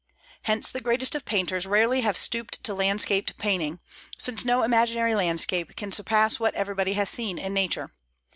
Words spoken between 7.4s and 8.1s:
nature.